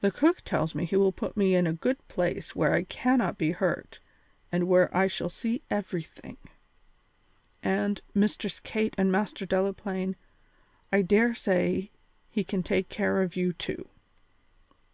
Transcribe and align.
The 0.00 0.10
cook 0.10 0.40
tells 0.46 0.74
me 0.74 0.86
he 0.86 0.96
will 0.96 1.12
put 1.12 1.36
me 1.36 1.54
in 1.54 1.66
a 1.66 1.74
good 1.74 1.98
place 2.08 2.56
where 2.56 2.72
I 2.72 2.84
cannot 2.84 3.36
be 3.36 3.50
hurt 3.50 4.00
and 4.50 4.66
where 4.66 4.88
I 4.96 5.08
shall 5.08 5.28
see 5.28 5.60
everything. 5.68 6.38
And, 7.62 8.00
Mistress 8.14 8.60
Kate 8.60 8.94
and 8.96 9.12
Master 9.12 9.44
Delaplaine, 9.44 10.16
I 10.90 11.02
dare 11.02 11.34
say 11.34 11.90
he 12.30 12.44
can 12.44 12.62
take 12.62 12.88
care 12.88 13.20
of 13.20 13.36
you 13.36 13.52
too." 13.52 13.90